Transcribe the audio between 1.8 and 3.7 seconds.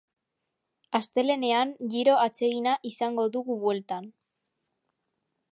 giro atsegina izango dugu